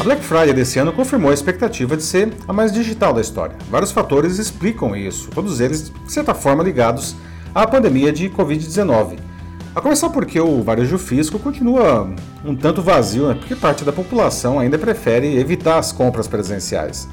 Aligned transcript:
A 0.00 0.04
Black 0.04 0.22
Friday 0.22 0.52
desse 0.52 0.78
ano 0.78 0.92
confirmou 0.92 1.32
a 1.32 1.34
expectativa 1.34 1.96
de 1.96 2.04
ser 2.04 2.32
a 2.46 2.52
mais 2.52 2.72
digital 2.72 3.12
da 3.12 3.20
história. 3.20 3.56
Vários 3.68 3.90
fatores 3.90 4.38
explicam 4.38 4.94
isso, 4.94 5.28
todos 5.30 5.58
eles, 5.58 5.90
de 5.90 6.12
certa 6.12 6.34
forma, 6.34 6.62
ligados 6.62 7.16
à 7.52 7.66
pandemia 7.66 8.12
de 8.12 8.30
Covid-19. 8.30 9.18
A 9.74 9.80
começar 9.80 10.08
porque 10.10 10.40
o 10.40 10.62
varejo 10.62 10.98
físico 10.98 11.36
continua 11.40 12.14
um 12.44 12.54
tanto 12.54 12.80
vazio, 12.80 13.26
né? 13.26 13.34
porque 13.34 13.56
parte 13.56 13.84
da 13.84 13.92
população 13.92 14.60
ainda 14.60 14.78
prefere 14.78 15.36
evitar 15.36 15.78
as 15.78 15.90
compras 15.90 16.28
presenciais. 16.28 17.08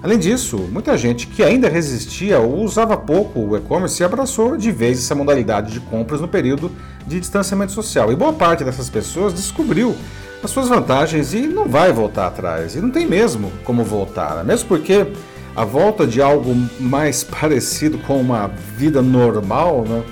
Além 0.00 0.16
disso, 0.16 0.58
muita 0.70 0.96
gente 0.96 1.26
que 1.26 1.42
ainda 1.42 1.68
resistia 1.68 2.38
ou 2.38 2.62
usava 2.62 2.96
pouco 2.96 3.40
o 3.40 3.56
e-commerce 3.56 4.04
abraçou 4.04 4.56
de 4.56 4.70
vez 4.70 4.98
essa 4.98 5.14
modalidade 5.14 5.72
de 5.72 5.80
compras 5.80 6.20
no 6.20 6.28
período 6.28 6.70
de 7.04 7.18
distanciamento 7.18 7.72
social. 7.72 8.12
E 8.12 8.16
boa 8.16 8.32
parte 8.32 8.62
dessas 8.62 8.88
pessoas 8.88 9.34
descobriu 9.34 9.96
as 10.42 10.50
suas 10.50 10.68
vantagens 10.68 11.34
e 11.34 11.42
não 11.42 11.68
vai 11.68 11.92
voltar 11.92 12.26
atrás. 12.26 12.74
E 12.74 12.80
não 12.80 12.90
tem 12.90 13.06
mesmo 13.06 13.52
como 13.64 13.84
voltar, 13.84 14.36
né? 14.36 14.44
mesmo 14.44 14.68
porque 14.68 15.06
a 15.54 15.64
volta 15.64 16.06
de 16.06 16.22
algo 16.22 16.54
mais 16.78 17.24
parecido 17.24 17.98
com 17.98 18.20
uma 18.20 18.48
vida 18.76 19.02
normal, 19.02 19.84
né? 19.88 20.02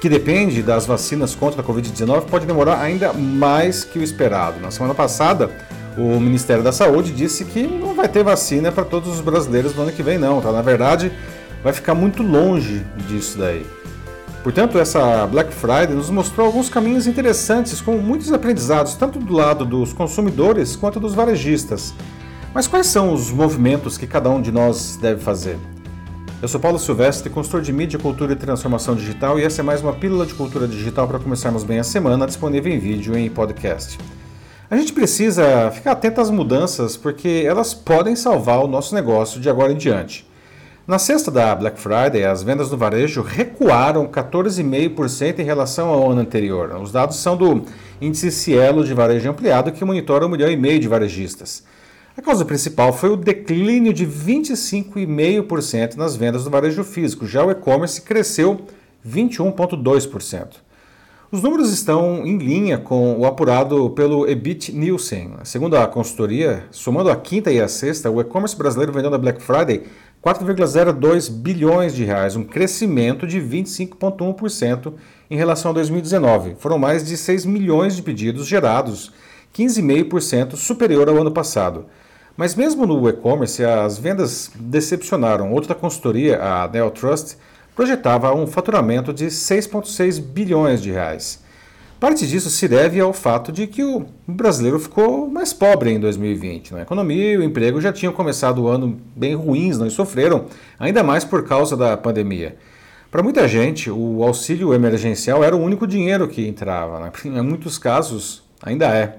que 0.00 0.08
depende 0.08 0.62
das 0.62 0.86
vacinas 0.86 1.34
contra 1.34 1.60
a 1.60 1.64
Covid-19, 1.64 2.22
pode 2.22 2.46
demorar 2.46 2.80
ainda 2.80 3.12
mais 3.12 3.84
que 3.84 3.98
o 3.98 4.02
esperado. 4.02 4.58
Na 4.58 4.70
semana 4.70 4.94
passada, 4.94 5.50
o 5.96 6.18
Ministério 6.18 6.62
da 6.62 6.72
Saúde 6.72 7.12
disse 7.12 7.44
que 7.44 7.66
não 7.66 7.94
vai 7.94 8.08
ter 8.08 8.24
vacina 8.24 8.72
para 8.72 8.84
todos 8.84 9.12
os 9.12 9.20
brasileiros 9.20 9.74
no 9.74 9.82
ano 9.82 9.92
que 9.92 10.02
vem, 10.02 10.18
não. 10.18 10.40
Tá? 10.40 10.50
Na 10.52 10.62
verdade, 10.62 11.12
vai 11.62 11.74
ficar 11.74 11.94
muito 11.94 12.22
longe 12.22 12.82
disso 13.06 13.38
daí. 13.38 13.66
Portanto, 14.42 14.78
essa 14.78 15.26
Black 15.26 15.52
Friday 15.52 15.94
nos 15.94 16.08
mostrou 16.08 16.46
alguns 16.46 16.70
caminhos 16.70 17.06
interessantes, 17.06 17.80
com 17.80 17.98
muitos 17.98 18.32
aprendizados, 18.32 18.94
tanto 18.94 19.18
do 19.18 19.34
lado 19.34 19.66
dos 19.66 19.92
consumidores 19.92 20.76
quanto 20.76 20.98
dos 20.98 21.14
varejistas. 21.14 21.92
Mas 22.54 22.66
quais 22.66 22.86
são 22.86 23.12
os 23.12 23.30
movimentos 23.30 23.98
que 23.98 24.06
cada 24.06 24.30
um 24.30 24.40
de 24.40 24.50
nós 24.50 24.96
deve 24.96 25.20
fazer? 25.20 25.58
Eu 26.40 26.48
sou 26.48 26.58
Paulo 26.58 26.78
Silvestre, 26.78 27.28
consultor 27.28 27.60
de 27.60 27.70
mídia, 27.70 27.98
cultura 27.98 28.32
e 28.32 28.36
transformação 28.36 28.94
digital, 28.94 29.38
e 29.38 29.44
essa 29.44 29.60
é 29.60 29.62
mais 29.62 29.82
uma 29.82 29.92
pílula 29.92 30.24
de 30.24 30.32
cultura 30.32 30.66
digital 30.66 31.06
para 31.06 31.18
começarmos 31.18 31.62
bem 31.62 31.78
a 31.78 31.84
semana, 31.84 32.26
disponível 32.26 32.72
em 32.72 32.78
vídeo 32.78 33.16
e 33.18 33.26
em 33.26 33.28
podcast. 33.28 33.98
A 34.70 34.76
gente 34.76 34.94
precisa 34.94 35.70
ficar 35.70 35.92
atento 35.92 36.18
às 36.18 36.30
mudanças 36.30 36.96
porque 36.96 37.44
elas 37.44 37.74
podem 37.74 38.16
salvar 38.16 38.64
o 38.64 38.68
nosso 38.68 38.94
negócio 38.94 39.38
de 39.38 39.50
agora 39.50 39.72
em 39.72 39.76
diante. 39.76 40.29
Na 40.86 40.98
sexta 40.98 41.30
da 41.30 41.54
Black 41.54 41.78
Friday, 41.78 42.24
as 42.24 42.42
vendas 42.42 42.70
no 42.70 42.76
varejo 42.76 43.22
recuaram 43.22 44.06
14,5% 44.08 45.38
em 45.38 45.44
relação 45.44 45.88
ao 45.88 46.10
ano 46.10 46.22
anterior. 46.22 46.74
Os 46.80 46.90
dados 46.90 47.16
são 47.16 47.36
do 47.36 47.62
Índice 48.00 48.32
Cielo 48.32 48.82
de 48.82 48.94
Varejo 48.94 49.28
Ampliado, 49.30 49.72
que 49.72 49.84
monitora 49.84 50.24
um 50.26 50.28
milhão 50.30 50.50
e 50.50 50.56
meio 50.56 50.80
de 50.80 50.88
varejistas. 50.88 51.62
A 52.16 52.22
causa 52.22 52.44
principal 52.44 52.92
foi 52.92 53.10
o 53.10 53.16
declínio 53.16 53.92
de 53.92 54.06
25,5% 54.06 55.96
nas 55.96 56.16
vendas 56.16 56.44
do 56.44 56.50
varejo 56.50 56.82
físico, 56.82 57.26
já 57.26 57.44
o 57.44 57.50
e-commerce 57.50 58.00
cresceu 58.02 58.62
21,2%. 59.06 60.56
Os 61.32 61.42
números 61.42 61.70
estão 61.72 62.26
em 62.26 62.38
linha 62.38 62.76
com 62.76 63.16
o 63.16 63.24
apurado 63.24 63.88
pelo 63.90 64.28
EBIT 64.28 64.72
Nielsen. 64.72 65.34
Segundo 65.44 65.76
a 65.76 65.86
consultoria, 65.86 66.64
somando 66.72 67.08
a 67.08 67.14
quinta 67.14 67.52
e 67.52 67.60
a 67.60 67.68
sexta, 67.68 68.10
o 68.10 68.20
e-commerce 68.20 68.56
brasileiro 68.56 68.92
vendeu 68.92 69.12
na 69.12 69.18
Black 69.18 69.40
Friday 69.40 69.84
4,02 70.22 71.30
bilhões 71.30 71.94
de 71.94 72.04
reais, 72.04 72.36
um 72.36 72.44
crescimento 72.44 73.26
de 73.26 73.40
25,1% 73.40 74.92
em 75.30 75.36
relação 75.36 75.70
a 75.70 75.74
2019. 75.74 76.56
Foram 76.58 76.78
mais 76.78 77.06
de 77.06 77.16
6 77.16 77.46
milhões 77.46 77.96
de 77.96 78.02
pedidos 78.02 78.46
gerados, 78.46 79.12
15,5% 79.56 80.56
superior 80.56 81.08
ao 81.08 81.16
ano 81.16 81.30
passado. 81.30 81.86
Mas 82.36 82.54
mesmo 82.54 82.86
no 82.86 83.08
e-commerce, 83.08 83.64
as 83.64 83.98
vendas 83.98 84.50
decepcionaram. 84.56 85.52
Outra 85.52 85.74
consultoria, 85.74 86.38
a 86.42 86.68
Neo 86.68 86.90
Trust, 86.90 87.38
projetava 87.74 88.34
um 88.34 88.46
faturamento 88.46 89.14
de 89.14 89.26
6,6 89.26 90.20
bilhões 90.20 90.82
de 90.82 90.90
reais. 90.90 91.42
Parte 92.00 92.26
disso 92.26 92.48
se 92.48 92.66
deve 92.66 92.98
ao 92.98 93.12
fato 93.12 93.52
de 93.52 93.66
que 93.66 93.84
o 93.84 94.06
brasileiro 94.26 94.80
ficou 94.80 95.28
mais 95.28 95.52
pobre 95.52 95.90
em 95.90 96.00
2020. 96.00 96.74
A 96.74 96.80
economia 96.80 97.34
e 97.34 97.36
o 97.36 97.42
emprego 97.42 97.78
já 97.78 97.92
tinham 97.92 98.10
começado 98.10 98.62
o 98.62 98.68
ano 98.68 98.98
bem 99.14 99.34
ruins 99.34 99.76
não? 99.76 99.90
sofreram, 99.90 100.46
ainda 100.78 101.02
mais 101.02 101.26
por 101.26 101.46
causa 101.46 101.76
da 101.76 101.98
pandemia. 101.98 102.56
Para 103.10 103.22
muita 103.22 103.46
gente, 103.46 103.90
o 103.90 104.22
auxílio 104.22 104.72
emergencial 104.72 105.44
era 105.44 105.54
o 105.54 105.60
único 105.60 105.86
dinheiro 105.86 106.26
que 106.26 106.48
entrava. 106.48 107.00
Né? 107.00 107.12
Em 107.38 107.42
muitos 107.42 107.76
casos, 107.76 108.42
ainda 108.62 108.86
é. 108.86 109.18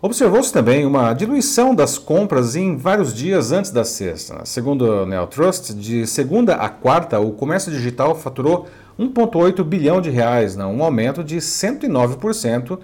Observou-se 0.00 0.52
também 0.52 0.86
uma 0.86 1.12
diluição 1.12 1.74
das 1.74 1.98
compras 1.98 2.54
em 2.54 2.76
vários 2.76 3.12
dias 3.12 3.50
antes 3.50 3.72
da 3.72 3.84
sexta. 3.84 4.44
Segundo 4.44 4.82
o 4.82 5.06
Neotrust, 5.06 5.74
de 5.74 6.06
segunda 6.06 6.54
a 6.54 6.68
quarta, 6.68 7.18
o 7.18 7.32
comércio 7.32 7.72
digital 7.72 8.14
faturou 8.14 8.68
1,8 8.96 9.64
bilhão 9.64 10.00
de 10.00 10.08
reais, 10.08 10.54
né? 10.54 10.64
um 10.64 10.84
aumento 10.84 11.24
de 11.24 11.38
109% 11.38 12.78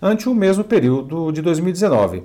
ante 0.00 0.28
o 0.28 0.34
mesmo 0.34 0.62
período 0.62 1.32
de 1.32 1.42
2019. 1.42 2.22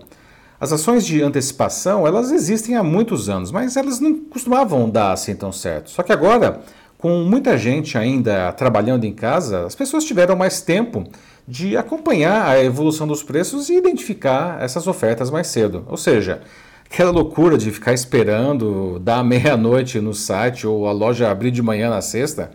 As 0.59 0.71
ações 0.71 1.03
de 1.03 1.23
antecipação, 1.23 2.05
elas 2.05 2.31
existem 2.31 2.75
há 2.75 2.83
muitos 2.83 3.27
anos, 3.27 3.51
mas 3.51 3.75
elas 3.75 3.99
não 3.99 4.15
costumavam 4.15 4.87
dar 4.87 5.11
assim 5.11 5.35
tão 5.35 5.51
certo. 5.51 5.89
Só 5.89 6.03
que 6.03 6.13
agora, 6.13 6.61
com 6.99 7.23
muita 7.23 7.57
gente 7.57 7.97
ainda 7.97 8.51
trabalhando 8.51 9.05
em 9.05 9.13
casa, 9.13 9.65
as 9.65 9.73
pessoas 9.73 10.05
tiveram 10.05 10.35
mais 10.35 10.61
tempo 10.61 11.03
de 11.47 11.77
acompanhar 11.77 12.47
a 12.47 12.63
evolução 12.63 13.07
dos 13.07 13.21
preços 13.21 13.69
e 13.69 13.77
identificar 13.77 14.61
essas 14.61 14.87
ofertas 14.87 15.29
mais 15.29 15.47
cedo. 15.47 15.85
Ou 15.87 15.97
seja, 15.97 16.41
aquela 16.85 17.11
loucura 17.11 17.57
de 17.57 17.71
ficar 17.71 17.93
esperando 17.93 18.99
dar 18.99 19.23
meia-noite 19.23 19.99
no 19.99 20.13
site 20.13 20.65
ou 20.65 20.87
a 20.87 20.91
loja 20.91 21.29
abrir 21.29 21.51
de 21.51 21.61
manhã 21.61 21.89
na 21.89 22.01
sexta, 22.01 22.51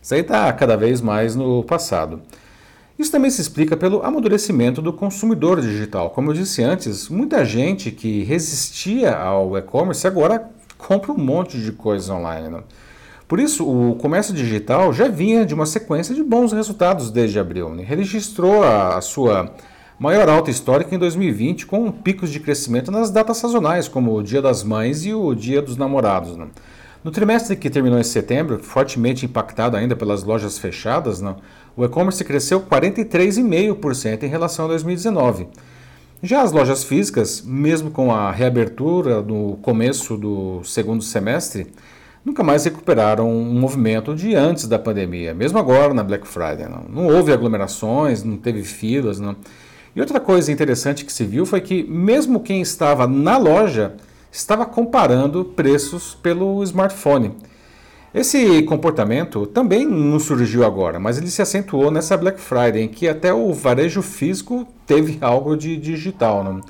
isso 0.00 0.14
aí 0.14 0.20
está 0.20 0.52
cada 0.52 0.76
vez 0.76 1.00
mais 1.00 1.36
no 1.36 1.62
passado. 1.62 2.20
Isso 2.98 3.10
também 3.10 3.30
se 3.30 3.40
explica 3.40 3.76
pelo 3.76 4.04
amadurecimento 4.04 4.82
do 4.82 4.92
consumidor 4.92 5.60
digital. 5.60 6.10
Como 6.10 6.30
eu 6.30 6.34
disse 6.34 6.62
antes, 6.62 7.08
muita 7.08 7.44
gente 7.44 7.90
que 7.90 8.22
resistia 8.22 9.16
ao 9.16 9.56
e-commerce 9.56 10.06
agora 10.06 10.50
compra 10.76 11.12
um 11.12 11.18
monte 11.18 11.58
de 11.58 11.72
coisas 11.72 12.10
online. 12.10 12.48
Né? 12.48 12.62
Por 13.32 13.40
isso, 13.40 13.66
o 13.66 13.94
comércio 13.94 14.34
digital 14.34 14.92
já 14.92 15.08
vinha 15.08 15.46
de 15.46 15.54
uma 15.54 15.64
sequência 15.64 16.14
de 16.14 16.22
bons 16.22 16.52
resultados 16.52 17.10
desde 17.10 17.38
abril. 17.38 17.70
Né? 17.70 17.82
Registrou 17.82 18.62
a, 18.62 19.00
sua 19.00 19.54
maior 19.98 20.28
alta 20.28 20.50
histórica 20.50 20.94
em 20.94 20.98
2020, 20.98 21.64
com 21.64 21.90
picos 21.90 22.28
de 22.28 22.38
crescimento 22.38 22.90
nas 22.90 23.10
datas 23.10 23.38
sazonais, 23.38 23.88
como 23.88 24.14
o 24.14 24.22
Dia 24.22 24.42
das 24.42 24.62
Mães 24.62 25.06
e 25.06 25.14
o 25.14 25.34
Dia 25.34 25.62
dos 25.62 25.78
Namorados. 25.78 26.36
Né? 26.36 26.48
No 27.02 27.10
trimestre 27.10 27.56
que 27.56 27.70
terminou 27.70 27.98
em 27.98 28.04
setembro, 28.04 28.58
fortemente 28.58 29.24
impactado 29.24 29.78
ainda 29.78 29.96
pelas 29.96 30.22
lojas 30.24 30.58
fechadas, 30.58 31.22
né? 31.22 31.34
o 31.74 31.86
e-commerce 31.86 32.22
cresceu 32.22 32.60
43,5% 32.60 34.24
em 34.24 34.28
relação 34.28 34.66
a 34.66 34.68
2019. 34.68 35.48
Já 36.22 36.42
as 36.42 36.52
lojas 36.52 36.84
físicas, 36.84 37.40
mesmo 37.40 37.90
com 37.90 38.12
a 38.12 38.30
reabertura 38.30 39.22
no 39.22 39.56
começo 39.62 40.18
do 40.18 40.62
segundo 40.64 41.02
semestre, 41.02 41.72
nunca 42.24 42.42
mais 42.42 42.64
recuperaram 42.64 43.30
um 43.30 43.58
movimento 43.58 44.14
de 44.14 44.34
antes 44.34 44.66
da 44.66 44.78
pandemia, 44.78 45.34
mesmo 45.34 45.58
agora 45.58 45.92
na 45.92 46.02
Black 46.02 46.26
Friday. 46.26 46.68
Não, 46.68 46.84
não 46.88 47.06
houve 47.14 47.32
aglomerações, 47.32 48.22
não 48.22 48.36
teve 48.36 48.62
filas. 48.62 49.18
Não. 49.18 49.36
E 49.94 50.00
outra 50.00 50.20
coisa 50.20 50.50
interessante 50.50 51.04
que 51.04 51.12
se 51.12 51.24
viu 51.24 51.44
foi 51.44 51.60
que, 51.60 51.82
mesmo 51.84 52.40
quem 52.40 52.62
estava 52.62 53.06
na 53.06 53.36
loja, 53.36 53.94
estava 54.30 54.64
comparando 54.64 55.44
preços 55.44 56.14
pelo 56.14 56.62
smartphone. 56.62 57.32
Esse 58.14 58.62
comportamento 58.64 59.46
também 59.46 59.86
não 59.86 60.18
surgiu 60.18 60.64
agora, 60.64 61.00
mas 61.00 61.16
ele 61.16 61.30
se 61.30 61.40
acentuou 61.40 61.90
nessa 61.90 62.16
Black 62.16 62.38
Friday, 62.38 62.82
em 62.82 62.88
que 62.88 63.08
até 63.08 63.32
o 63.32 63.52
varejo 63.54 64.02
físico 64.02 64.66
teve 64.86 65.16
algo 65.22 65.56
de 65.56 65.76
digital. 65.76 66.44
Não? 66.44 66.60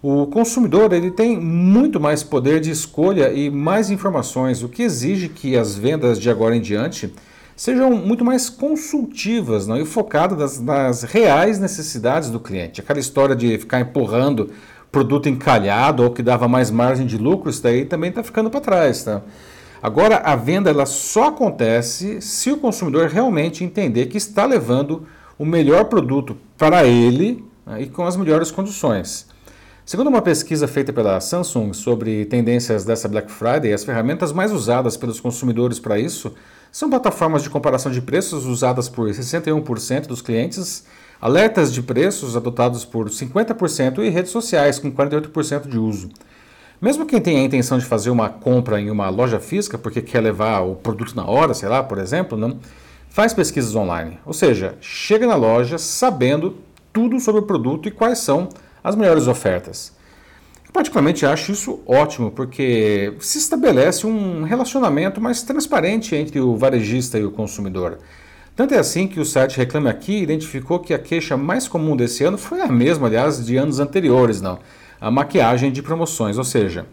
O 0.00 0.26
consumidor 0.26 0.92
ele 0.92 1.10
tem 1.10 1.38
muito 1.38 1.98
mais 1.98 2.22
poder 2.22 2.60
de 2.60 2.70
escolha 2.70 3.32
e 3.32 3.50
mais 3.50 3.90
informações, 3.90 4.62
o 4.62 4.68
que 4.68 4.82
exige 4.82 5.28
que 5.28 5.56
as 5.56 5.74
vendas 5.74 6.20
de 6.20 6.30
agora 6.30 6.54
em 6.54 6.60
diante 6.60 7.12
sejam 7.56 7.90
muito 7.90 8.24
mais 8.24 8.48
consultivas 8.48 9.66
não? 9.66 9.76
e 9.76 9.84
focadas 9.84 10.38
nas, 10.38 10.60
nas 10.60 11.02
reais 11.02 11.58
necessidades 11.58 12.30
do 12.30 12.38
cliente. 12.38 12.80
Aquela 12.80 13.00
história 13.00 13.34
de 13.34 13.58
ficar 13.58 13.80
empurrando 13.80 14.50
produto 14.92 15.28
encalhado 15.28 16.04
ou 16.04 16.10
que 16.10 16.22
dava 16.22 16.46
mais 16.46 16.70
margem 16.70 17.04
de 17.04 17.18
lucro, 17.18 17.50
isso 17.50 17.62
daí 17.62 17.84
também 17.84 18.10
está 18.10 18.22
ficando 18.22 18.48
para 18.48 18.60
trás. 18.60 19.02
Tá? 19.02 19.22
Agora, 19.82 20.18
a 20.18 20.36
venda 20.36 20.70
ela 20.70 20.86
só 20.86 21.28
acontece 21.28 22.20
se 22.20 22.52
o 22.52 22.56
consumidor 22.56 23.08
realmente 23.08 23.64
entender 23.64 24.06
que 24.06 24.16
está 24.16 24.44
levando 24.44 25.08
o 25.36 25.44
melhor 25.44 25.86
produto 25.86 26.36
para 26.56 26.84
ele 26.84 27.44
né, 27.66 27.82
e 27.82 27.86
com 27.86 28.04
as 28.04 28.16
melhores 28.16 28.52
condições. 28.52 29.26
Segundo 29.88 30.08
uma 30.08 30.20
pesquisa 30.20 30.68
feita 30.68 30.92
pela 30.92 31.18
Samsung 31.18 31.72
sobre 31.72 32.26
tendências 32.26 32.84
dessa 32.84 33.08
Black 33.08 33.32
Friday, 33.32 33.72
as 33.72 33.84
ferramentas 33.84 34.32
mais 34.32 34.52
usadas 34.52 34.98
pelos 34.98 35.18
consumidores 35.18 35.80
para 35.80 35.98
isso 35.98 36.34
são 36.70 36.90
plataformas 36.90 37.42
de 37.42 37.48
comparação 37.48 37.90
de 37.90 38.02
preços 38.02 38.44
usadas 38.44 38.86
por 38.86 39.08
61% 39.08 40.06
dos 40.06 40.20
clientes, 40.20 40.84
alertas 41.18 41.72
de 41.72 41.80
preços 41.80 42.36
adotados 42.36 42.84
por 42.84 43.08
50% 43.08 44.04
e 44.04 44.10
redes 44.10 44.30
sociais 44.30 44.78
com 44.78 44.92
48% 44.92 45.66
de 45.66 45.78
uso. 45.78 46.10
Mesmo 46.82 47.06
quem 47.06 47.18
tem 47.18 47.38
a 47.38 47.44
intenção 47.44 47.78
de 47.78 47.86
fazer 47.86 48.10
uma 48.10 48.28
compra 48.28 48.78
em 48.78 48.90
uma 48.90 49.08
loja 49.08 49.40
física 49.40 49.78
porque 49.78 50.02
quer 50.02 50.20
levar 50.20 50.60
o 50.60 50.74
produto 50.74 51.16
na 51.16 51.24
hora, 51.24 51.54
sei 51.54 51.70
lá, 51.70 51.82
por 51.82 51.96
exemplo, 51.96 52.36
não, 52.36 52.58
faz 53.08 53.32
pesquisas 53.32 53.74
online. 53.74 54.18
Ou 54.26 54.34
seja, 54.34 54.76
chega 54.82 55.26
na 55.26 55.34
loja 55.34 55.78
sabendo 55.78 56.58
tudo 56.92 57.18
sobre 57.18 57.40
o 57.40 57.44
produto 57.46 57.88
e 57.88 57.90
quais 57.90 58.18
são 58.18 58.50
as 58.82 58.96
melhores 58.96 59.26
ofertas. 59.26 59.92
Eu 60.66 60.72
particularmente 60.72 61.24
acho 61.24 61.52
isso 61.52 61.80
ótimo, 61.86 62.30
porque 62.30 63.14
se 63.20 63.38
estabelece 63.38 64.06
um 64.06 64.42
relacionamento 64.42 65.20
mais 65.20 65.42
transparente 65.42 66.14
entre 66.14 66.40
o 66.40 66.56
varejista 66.56 67.18
e 67.18 67.24
o 67.24 67.30
consumidor. 67.30 67.98
Tanto 68.54 68.74
é 68.74 68.78
assim 68.78 69.06
que 69.06 69.20
o 69.20 69.24
site 69.24 69.56
Reclame 69.56 69.88
Aqui 69.88 70.20
identificou 70.20 70.80
que 70.80 70.92
a 70.92 70.98
queixa 70.98 71.36
mais 71.36 71.68
comum 71.68 71.96
desse 71.96 72.24
ano 72.24 72.36
foi 72.36 72.60
a 72.60 72.68
mesma, 72.68 73.06
aliás, 73.06 73.44
de 73.44 73.56
anos 73.56 73.78
anteriores, 73.78 74.40
não 74.40 74.58
a 75.00 75.10
maquiagem 75.10 75.70
de 75.70 75.82
promoções, 75.82 76.38
ou 76.38 76.44
seja, 76.44 76.86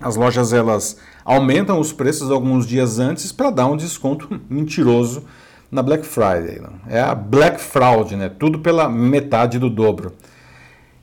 as 0.00 0.16
lojas 0.16 0.52
elas 0.52 0.96
aumentam 1.24 1.78
os 1.78 1.92
preços 1.92 2.30
alguns 2.30 2.66
dias 2.66 2.98
antes 2.98 3.30
para 3.30 3.50
dar 3.50 3.66
um 3.66 3.76
desconto 3.76 4.28
mentiroso 4.48 5.24
na 5.70 5.82
Black 5.82 6.06
Friday. 6.06 6.60
Não? 6.60 6.72
É 6.88 7.00
a 7.00 7.14
Black 7.14 7.60
Fraud, 7.60 8.16
né? 8.16 8.28
tudo 8.28 8.58
pela 8.58 8.88
metade 8.88 9.58
do 9.58 9.70
dobro. 9.70 10.12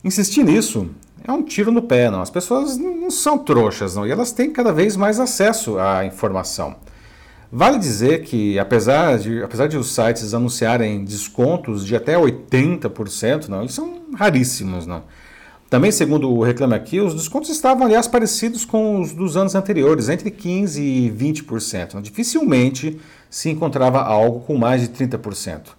Insistir 0.04 0.44
nisso 0.44 0.90
é 1.24 1.32
um 1.32 1.44
tiro 1.44 1.72
no 1.72 1.82
pé, 1.82 2.10
não. 2.10 2.22
As 2.22 2.30
pessoas 2.30 2.78
não 2.78 3.12
são 3.12 3.38
trouxas, 3.38 3.96
não, 3.96 4.08
e 4.08 4.12
elas 4.12 4.32
têm 4.32 4.52
cada 4.52 4.72
vez 4.72 4.96
mais 4.96 5.20
acesso 5.20 5.78
à 5.78 6.06
informação. 6.06 6.76
Vale 7.52 7.80
dizer 7.80 8.24
que, 8.24 8.60
apesar 8.60 9.18
de, 9.18 9.42
apesar 9.42 9.68
de 9.68 9.76
os 9.76 9.94
sites 9.94 10.34
anunciarem 10.34 11.04
descontos 11.04 11.86
de 11.86 11.96
até 11.96 12.16
80%, 12.16 13.48
não, 13.48 13.62
eles 13.62 13.74
são 13.74 14.04
raríssimos, 14.16 14.86
não. 14.86 15.04
Também, 15.70 15.92
segundo 15.92 16.32
o 16.32 16.44
Reclame 16.44 16.74
Aqui, 16.74 17.00
os 17.00 17.14
descontos 17.14 17.50
estavam, 17.50 17.86
aliás, 17.86 18.08
parecidos 18.08 18.66
com 18.66 19.02
os 19.02 19.14
dos 19.14 19.36
anos 19.36 19.54
anteriores, 19.54 20.10
entre 20.10 20.32
15% 20.32 20.78
e 20.78 21.12
20%. 21.12 22.02
Dificilmente 22.02 23.00
se 23.30 23.50
encontrava 23.50 24.02
algo 24.02 24.40
com 24.42 24.58
mais 24.58 24.82
de 24.82 24.90
30%. 24.90 25.79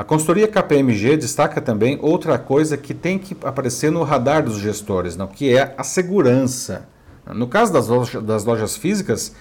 A 0.00 0.04
consultoria 0.04 0.48
KPMG 0.48 1.18
destaca 1.18 1.60
também 1.60 1.98
outra 2.00 2.38
coisa 2.38 2.74
que 2.78 2.94
tem 2.94 3.18
que 3.18 3.36
aparecer 3.44 3.92
no 3.92 4.02
radar 4.02 4.42
dos 4.42 4.56
gestores, 4.56 5.14
não, 5.14 5.26
que 5.26 5.54
é 5.54 5.74
a 5.76 5.84
segurança. 5.84 6.88
No 7.26 7.46
caso 7.46 7.70
das 7.70 7.86
lojas, 7.86 8.22
das 8.22 8.42
lojas 8.46 8.78
físicas, 8.78 9.34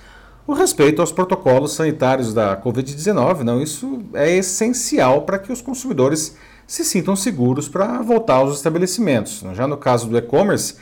o 0.45 0.51
respeito 0.51 1.01
aos 1.01 1.13
protocolos 1.13 1.71
sanitários 1.71 2.33
da 2.33 2.61
Covid-19, 2.61 3.39
não, 3.39 3.61
isso 3.61 4.03
é 4.13 4.35
essencial 4.35 5.21
para 5.21 5.39
que 5.39 5.50
os 5.50 5.61
consumidores 5.61 6.35
se 6.67 6.83
sintam 6.83 7.15
seguros 7.15 7.69
para 7.69 8.01
voltar 8.01 8.33
aos 8.33 8.57
estabelecimentos. 8.57 9.41
Já 9.53 9.65
no 9.65 9.77
caso 9.77 10.09
do 10.09 10.17
e-commerce, 10.17 10.75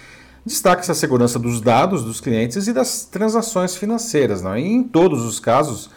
destaca-se 0.44 0.92
a 0.92 0.96
segurança 0.96 1.38
dos 1.38 1.62
dados 1.62 2.04
dos 2.04 2.20
clientes 2.20 2.66
e 2.66 2.74
das 2.74 3.06
transações 3.06 3.76
financeiras. 3.76 4.42
Não? 4.42 4.58
E 4.58 4.66
em 4.66 4.82
todos 4.82 5.24
os 5.24 5.40
casos, 5.40 5.92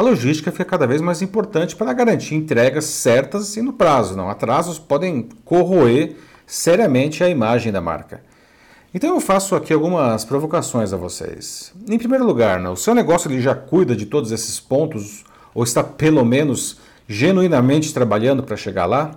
a 0.00 0.02
logística 0.02 0.50
fica 0.50 0.64
cada 0.64 0.86
vez 0.86 1.02
mais 1.02 1.20
importante 1.20 1.76
para 1.76 1.92
garantir 1.92 2.34
entregas 2.34 2.86
certas 2.86 3.54
e 3.58 3.60
no 3.60 3.74
prazo. 3.74 4.16
Não? 4.16 4.30
Atrasos 4.30 4.78
podem 4.78 5.28
corroer 5.44 6.16
seriamente 6.46 7.22
a 7.22 7.28
imagem 7.28 7.70
da 7.70 7.82
marca. 7.82 8.22
Então 8.94 9.14
eu 9.14 9.20
faço 9.20 9.54
aqui 9.54 9.74
algumas 9.74 10.24
provocações 10.24 10.94
a 10.94 10.96
vocês. 10.96 11.74
Em 11.86 11.98
primeiro 11.98 12.24
lugar, 12.24 12.58
não, 12.58 12.72
o 12.72 12.76
seu 12.78 12.94
negócio 12.94 13.30
ele 13.30 13.42
já 13.42 13.54
cuida 13.54 13.94
de 13.94 14.06
todos 14.06 14.32
esses 14.32 14.58
pontos 14.58 15.22
ou 15.54 15.62
está 15.62 15.84
pelo 15.84 16.24
menos 16.24 16.78
genuinamente 17.06 17.92
trabalhando 17.92 18.42
para 18.42 18.56
chegar 18.56 18.86
lá? 18.86 19.10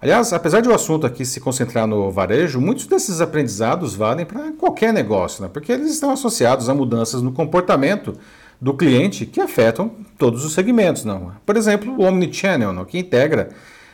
Aliás, 0.00 0.32
apesar 0.32 0.60
de 0.60 0.68
o 0.68 0.74
assunto 0.74 1.06
aqui 1.06 1.24
se 1.24 1.40
concentrar 1.40 1.86
no 1.86 2.10
varejo, 2.10 2.60
muitos 2.60 2.86
desses 2.86 3.20
aprendizados 3.20 3.94
valem 3.94 4.26
para 4.26 4.50
qualquer 4.58 4.92
negócio, 4.92 5.44
né? 5.44 5.50
porque 5.52 5.70
eles 5.70 5.92
estão 5.92 6.10
associados 6.10 6.68
a 6.68 6.74
mudanças 6.74 7.22
no 7.22 7.30
comportamento 7.30 8.14
do 8.60 8.74
cliente 8.74 9.24
que 9.24 9.40
afetam 9.40 9.92
todos 10.16 10.44
os 10.44 10.52
segmentos. 10.52 11.04
Não? 11.04 11.32
Por 11.46 11.56
exemplo, 11.56 11.94
o 11.96 12.02
Omnichannel, 12.02 12.72
não? 12.72 12.84
que 12.84 12.98
integra 12.98 13.50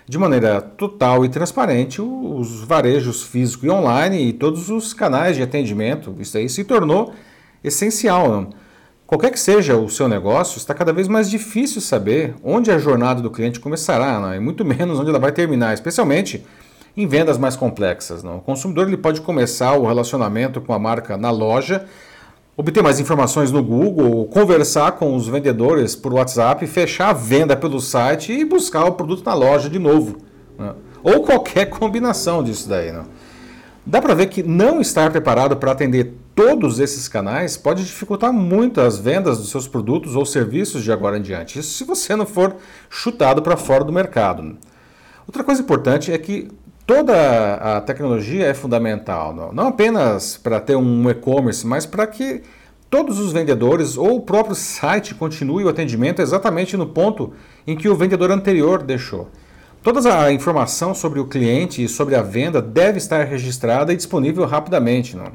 de 0.07 0.19
maneira 0.19 0.61
total 0.61 1.25
e 1.25 1.29
transparente 1.29 2.01
os 2.03 2.63
varejos 2.63 3.23
físico 3.23 3.65
e 3.65 3.71
online 3.71 4.29
e 4.29 4.33
todos 4.33 4.71
os 4.71 4.93
canais 4.93 5.37
de 5.37 5.43
atendimento. 5.43 6.15
Isso 6.19 6.37
aí 6.37 6.49
se 6.49 6.65
tornou 6.65 7.15
essencial. 7.63 8.29
Não? 8.29 8.51
Qualquer 9.07 9.31
que 9.31 9.41
seja 9.41 9.77
o 9.77 9.89
seu 9.89 10.09
negócio, 10.09 10.57
está 10.57 10.75
cada 10.75 10.93
vez 10.93 11.09
mais 11.09 11.31
difícil 11.31 11.81
saber 11.81 12.35
onde 12.43 12.71
a 12.71 12.79
jornada 12.79 13.21
do 13.21 13.31
cliente 13.31 13.61
começará, 13.61 14.19
não? 14.19 14.35
e 14.35 14.41
muito 14.41 14.65
menos 14.65 14.99
onde 14.99 15.11
ela 15.11 15.19
vai 15.19 15.33
terminar, 15.33 15.75
especialmente 15.75 16.45
em 16.97 17.07
vendas 17.07 17.37
mais 17.37 17.57
complexas. 17.57 18.23
Não? 18.23 18.39
O 18.39 18.41
consumidor 18.41 18.89
ele 18.89 18.97
pode 18.97 19.21
começar 19.21 19.75
o 19.75 19.87
relacionamento 19.87 20.61
com 20.61 20.73
a 20.73 20.79
marca 20.79 21.17
na 21.17 21.31
loja, 21.31 21.87
obter 22.57 22.83
mais 22.83 23.01
informações 23.01 23.51
no 23.51 23.63
Google, 23.63 24.27
conversar 24.27 24.93
com 24.93 25.15
os 25.17 25.27
vendedores 25.27 25.97
por 25.97 26.13
WhatsApp, 26.13 26.67
fechar 26.67 27.11
a 27.11 27.13
venda 27.13 27.57
pelo 27.57 27.81
site 27.81 28.33
e 28.33 28.45
buscar 28.45 28.85
o 28.85 28.93
produto 28.93 29.25
na 29.25 29.35
loja 29.35 29.69
de 29.69 29.79
novo. 29.79 30.19
Não? 30.59 30.77
Ou 31.03 31.23
qualquer 31.23 31.67
combinação 31.67 32.43
disso 32.43 32.69
daí. 32.69 32.93
Não? 32.93 33.05
Dá 33.85 34.01
para 34.01 34.15
ver 34.15 34.27
que 34.29 34.43
não 34.43 34.81
estar 34.81 35.11
preparado 35.11 35.57
para 35.57 35.73
atender 35.73 36.15
todos 36.35 36.81
esses 36.81 37.07
canais 37.07 37.57
pode 37.57 37.85
dificultar 37.85 38.33
muito 38.33 38.81
as 38.81 38.99
vendas 38.99 39.39
dos 39.39 39.51
seus 39.51 39.69
produtos 39.69 40.17
ou 40.17 40.25
serviços 40.25 40.83
de 40.83 40.91
agora 40.91 41.19
em 41.19 41.23
diante. 41.23 41.59
Isso 41.59 41.75
se 41.75 41.85
você 41.85 42.17
não 42.17 42.25
for 42.25 42.57
chutado 42.89 43.43
para 43.43 43.57
fora 43.57 43.85
do 43.85 43.93
mercado. 43.93 44.57
Outra 45.27 45.45
coisa 45.45 45.61
importante 45.61 46.13
é 46.13 46.19
que 46.19 46.49
toda 46.87 47.55
a 47.55 47.81
tecnologia 47.81 48.47
é 48.47 48.55
fundamental, 48.55 49.53
não 49.53 49.69
apenas 49.69 50.37
para 50.37 50.61
ter 50.61 50.77
um 50.77 51.11
e-commerce, 51.11 51.67
mas 51.67 51.87
para 51.87 52.07
que 52.07 52.43
todos 52.91 53.19
os 53.19 53.33
vendedores 53.33 53.97
ou 53.97 54.17
o 54.17 54.21
próprio 54.21 54.55
site 54.55 55.15
continue 55.15 55.65
o 55.65 55.69
atendimento 55.69 56.23
exatamente 56.23 56.77
no 56.77 56.87
ponto 56.87 57.33
em 57.67 57.77
que 57.77 57.89
o 57.89 57.97
vendedor 57.97 58.31
anterior 58.31 58.83
deixou. 58.83 59.29
Toda 59.83 60.19
a 60.19 60.33
informação 60.33 60.95
sobre 60.95 61.21
o 61.21 61.27
cliente 61.27 61.85
e 61.85 61.89
sobre 61.89 62.15
a 62.15 62.23
venda 62.23 62.63
deve 62.63 62.99
estar 62.99 63.25
registrada 63.25 63.93
e 63.93 63.97
disponível 63.97 64.47
rapidamente. 64.47 65.15
Não? 65.17 65.33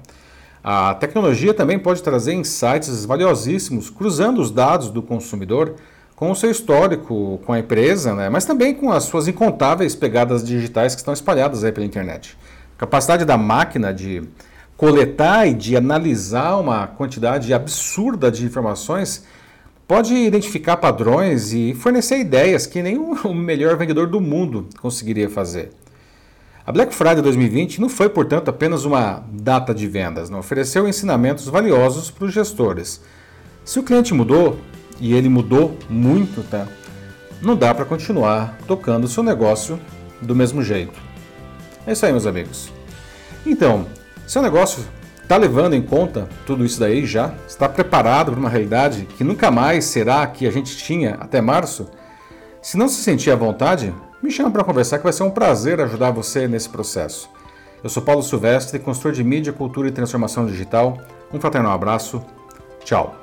A 0.63 0.95
tecnologia 0.95 1.53
também 1.53 1.77
pode 1.77 2.01
trazer 2.01 2.33
insights 2.33 3.05
valiosíssimos, 3.05 3.89
cruzando 3.89 4.41
os 4.41 4.49
dados 4.49 4.89
do 4.89 5.03
consumidor 5.03 5.75
com 6.19 6.31
o 6.31 6.35
seu 6.35 6.51
histórico 6.51 7.39
com 7.45 7.53
a 7.53 7.59
empresa, 7.59 8.13
né? 8.13 8.27
mas 8.27 8.43
também 8.43 8.73
com 8.73 8.91
as 8.91 9.05
suas 9.05 9.29
incontáveis 9.29 9.95
pegadas 9.95 10.43
digitais 10.43 10.93
que 10.93 10.99
estão 10.99 11.13
espalhadas 11.13 11.63
aí 11.63 11.71
pela 11.71 11.85
internet. 11.85 12.37
A 12.75 12.79
capacidade 12.81 13.23
da 13.23 13.37
máquina 13.37 13.93
de 13.93 14.23
coletar 14.75 15.47
e 15.47 15.53
de 15.53 15.77
analisar 15.77 16.57
uma 16.57 16.87
quantidade 16.87 17.53
absurda 17.53 18.29
de 18.29 18.43
informações 18.45 19.23
pode 19.87 20.13
identificar 20.13 20.75
padrões 20.75 21.53
e 21.53 21.73
fornecer 21.73 22.19
ideias 22.19 22.67
que 22.67 22.83
o 23.23 23.33
melhor 23.33 23.77
vendedor 23.77 24.07
do 24.07 24.19
mundo 24.19 24.67
conseguiria 24.81 25.29
fazer. 25.29 25.71
A 26.67 26.71
Black 26.73 26.93
Friday 26.93 27.21
2020 27.21 27.79
não 27.79 27.87
foi, 27.87 28.09
portanto, 28.09 28.49
apenas 28.49 28.83
uma 28.83 29.23
data 29.31 29.73
de 29.73 29.87
vendas, 29.87 30.29
não 30.29 30.39
ofereceu 30.39 30.85
ensinamentos 30.85 31.47
valiosos 31.47 32.11
para 32.11 32.25
os 32.25 32.33
gestores. 32.33 32.99
Se 33.63 33.79
o 33.79 33.83
cliente 33.83 34.13
mudou, 34.13 34.59
e 34.99 35.13
ele 35.13 35.29
mudou 35.29 35.77
muito, 35.89 36.43
tá? 36.43 36.67
não 37.41 37.55
dá 37.55 37.73
para 37.73 37.85
continuar 37.85 38.57
tocando 38.67 39.05
o 39.05 39.07
seu 39.07 39.23
negócio 39.23 39.79
do 40.21 40.35
mesmo 40.35 40.61
jeito. 40.61 40.99
É 41.87 41.93
isso 41.93 42.05
aí, 42.05 42.11
meus 42.11 42.25
amigos. 42.25 42.71
Então, 43.45 43.87
seu 44.27 44.41
negócio 44.41 44.83
Está 45.29 45.37
levando 45.37 45.75
em 45.75 45.81
conta 45.83 46.27
tudo 46.43 46.65
isso 46.65 46.79
daí 46.79 47.05
já? 47.05 47.35
Está 47.47 47.69
preparado 47.69 48.31
para 48.31 48.39
uma 48.39 48.49
realidade 48.49 49.07
que 49.15 49.23
nunca 49.23 49.51
mais 49.51 49.85
será 49.85 50.23
a 50.23 50.27
que 50.27 50.47
a 50.47 50.51
gente 50.51 50.75
tinha 50.75 51.17
até 51.19 51.39
março? 51.39 51.87
Se 52.63 52.75
não 52.75 52.87
se 52.87 53.03
sentir 53.03 53.29
à 53.29 53.35
vontade, 53.35 53.93
me 54.23 54.31
chama 54.31 54.49
para 54.49 54.63
conversar 54.63 54.97
que 54.97 55.03
vai 55.03 55.13
ser 55.13 55.21
um 55.21 55.29
prazer 55.29 55.79
ajudar 55.81 56.09
você 56.09 56.47
nesse 56.47 56.67
processo. 56.67 57.29
Eu 57.83 57.91
sou 57.91 58.01
Paulo 58.01 58.23
Silvestre, 58.23 58.79
consultor 58.79 59.11
de 59.11 59.23
mídia, 59.23 59.53
cultura 59.53 59.87
e 59.87 59.91
transformação 59.91 60.47
digital. 60.47 60.97
Um 61.31 61.39
fraternal 61.39 61.73
abraço. 61.73 62.25
Tchau. 62.83 63.15